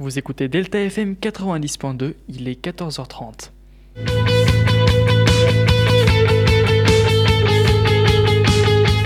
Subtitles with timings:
[0.00, 3.50] Vous écoutez Delta FM 90.2, il est 14h30.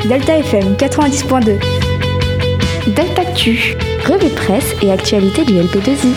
[0.06, 1.58] Delta FM 90.2.
[2.94, 3.74] Delta Actu,
[4.04, 6.12] revue de presse et actualité du LP2I.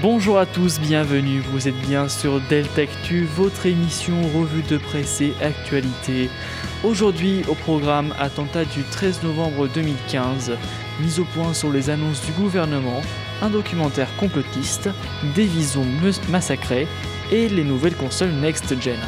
[0.00, 1.40] Bonjour à tous, bienvenue.
[1.40, 6.30] Vous êtes bien sur Delta Actu, votre émission revue de presse et actualité.
[6.84, 10.52] Aujourd'hui au programme attentat du 13 novembre 2015,
[11.00, 13.00] mise au point sur les annonces du gouvernement,
[13.40, 14.90] un documentaire complotiste,
[15.34, 15.86] des visons
[16.28, 16.86] massacrés
[17.32, 18.98] et les nouvelles consoles Next Gen.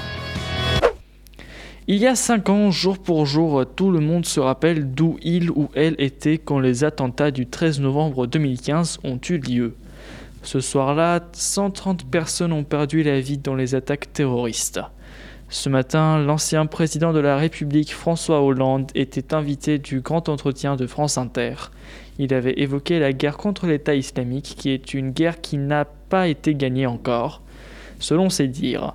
[1.86, 5.50] Il y a 5 ans, jour pour jour, tout le monde se rappelle d'où il
[5.50, 9.74] ou elle était quand les attentats du 13 novembre 2015 ont eu lieu.
[10.42, 14.80] Ce soir-là, 130 personnes ont perdu la vie dans les attaques terroristes.
[15.48, 20.88] Ce matin, l'ancien président de la République François Hollande était invité du grand entretien de
[20.88, 21.55] France Inter.
[22.19, 26.27] Il avait évoqué la guerre contre l'État islamique qui est une guerre qui n'a pas
[26.27, 27.42] été gagnée encore.
[28.00, 28.94] Selon ses dires,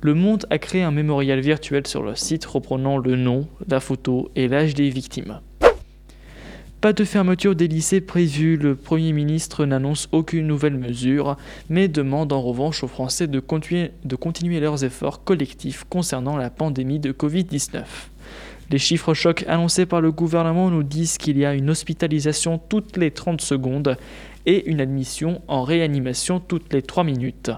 [0.00, 4.28] le Monde a créé un mémorial virtuel sur le site reprenant le nom, la photo
[4.34, 5.40] et l'âge des victimes.
[6.82, 11.36] Pas de fermeture des lycées prévue, le Premier ministre n'annonce aucune nouvelle mesure,
[11.68, 13.92] mais demande en revanche aux Français de continuer,
[14.58, 17.84] leurs efforts collectifs concernant la pandémie de Covid-19.
[18.68, 22.96] Les chiffres chocs annoncés par le gouvernement nous disent qu'il y a une hospitalisation toutes
[22.96, 23.96] les 30 secondes
[24.46, 27.52] et une admission en réanimation toutes les 3 minutes.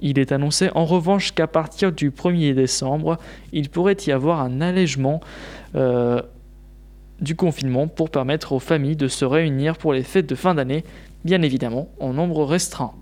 [0.00, 3.18] Il est annoncé en revanche qu'à partir du 1er décembre,
[3.52, 5.20] il pourrait y avoir un allègement
[5.74, 6.22] euh,
[7.24, 10.84] du confinement pour permettre aux familles de se réunir pour les fêtes de fin d'année,
[11.24, 12.92] bien évidemment en nombre restreint.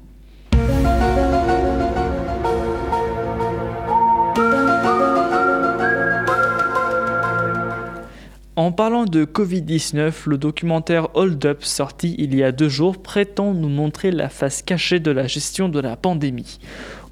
[8.54, 13.54] En parlant de Covid-19, le documentaire Hold Up, sorti il y a deux jours, prétend
[13.54, 16.58] nous montrer la face cachée de la gestion de la pandémie.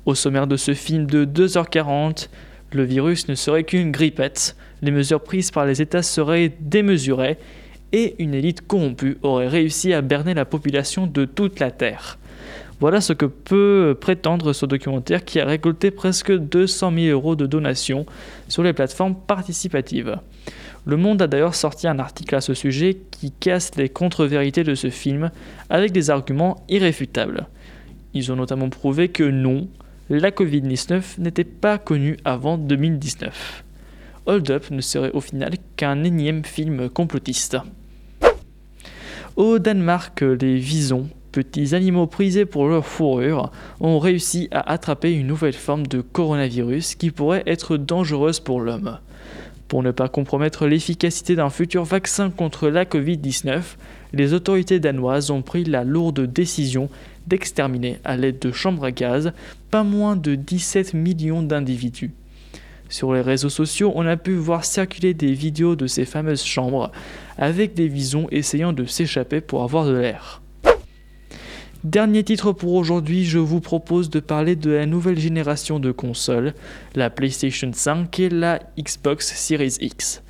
[0.04, 2.28] Au sommaire de ce film de 2h40,
[2.72, 7.38] le virus ne serait qu'une grippette, les mesures prises par les États seraient démesurées
[7.92, 12.18] et une élite corrompue aurait réussi à berner la population de toute la Terre.
[12.78, 17.44] Voilà ce que peut prétendre ce documentaire qui a récolté presque 200 000 euros de
[17.44, 18.06] donations
[18.48, 20.18] sur les plateformes participatives.
[20.86, 24.74] Le Monde a d'ailleurs sorti un article à ce sujet qui casse les contre-vérités de
[24.74, 25.30] ce film
[25.68, 27.48] avec des arguments irréfutables.
[28.14, 29.68] Ils ont notamment prouvé que non,
[30.18, 33.64] la Covid-19 n'était pas connue avant 2019.
[34.26, 37.56] Hold Up ne serait au final qu'un énième film complotiste.
[39.36, 45.28] Au Danemark, les visons, petits animaux prisés pour leur fourrure, ont réussi à attraper une
[45.28, 48.98] nouvelle forme de coronavirus qui pourrait être dangereuse pour l'homme.
[49.68, 53.62] Pour ne pas compromettre l'efficacité d'un futur vaccin contre la Covid-19,
[54.12, 56.88] les autorités danoises ont pris la lourde décision
[57.26, 59.32] d'exterminer à l'aide de chambres à gaz
[59.70, 62.12] pas moins de 17 millions d'individus.
[62.88, 66.90] Sur les réseaux sociaux, on a pu voir circuler des vidéos de ces fameuses chambres
[67.38, 70.42] avec des visons essayant de s'échapper pour avoir de l'air.
[71.84, 76.52] Dernier titre pour aujourd'hui, je vous propose de parler de la nouvelle génération de consoles,
[76.94, 80.22] la PlayStation 5 et la Xbox Series X.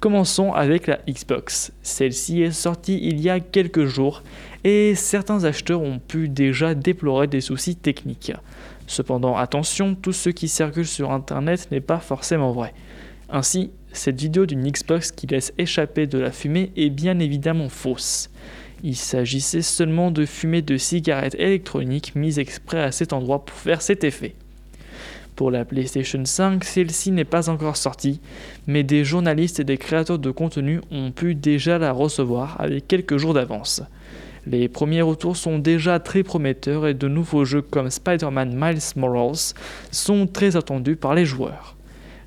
[0.00, 1.72] Commençons avec la Xbox.
[1.82, 4.22] Celle-ci est sortie il y a quelques jours
[4.62, 8.32] et certains acheteurs ont pu déjà déplorer des soucis techniques.
[8.86, 12.74] Cependant, attention, tout ce qui circule sur Internet n'est pas forcément vrai.
[13.28, 18.30] Ainsi, cette vidéo d'une Xbox qui laisse échapper de la fumée est bien évidemment fausse.
[18.84, 23.82] Il s'agissait seulement de fumée de cigarettes électroniques mise exprès à cet endroit pour faire
[23.82, 24.36] cet effet.
[25.38, 28.20] Pour la PlayStation 5, celle-ci n'est pas encore sortie,
[28.66, 33.18] mais des journalistes et des créateurs de contenu ont pu déjà la recevoir avec quelques
[33.18, 33.80] jours d'avance.
[34.48, 39.54] Les premiers retours sont déjà très prometteurs et de nouveaux jeux comme Spider-Man Miles Morales
[39.92, 41.76] sont très attendus par les joueurs.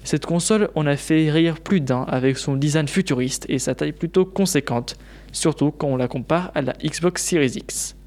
[0.06, 3.92] Cette console en a fait rire plus d'un avec son design futuriste et sa taille
[3.92, 4.96] plutôt conséquente,
[5.34, 7.98] surtout quand on la compare à la Xbox Series X.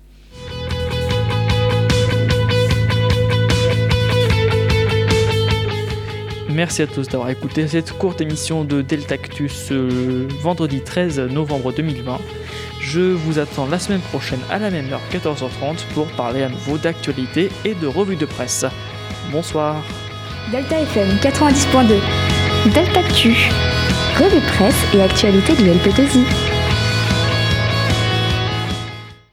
[6.54, 12.20] Merci à tous d'avoir écouté cette courte émission de Deltactus ce vendredi 13 novembre 2020.
[12.80, 16.78] Je vous attends la semaine prochaine à la même heure, 14h30, pour parler à nouveau
[16.78, 18.64] d'actualité et de revues de presse.
[19.32, 19.82] Bonsoir.
[20.52, 22.72] Delta FM 90.2.
[22.72, 23.34] Delta Actu,
[24.16, 26.43] revue de presse et actualité du LP2I.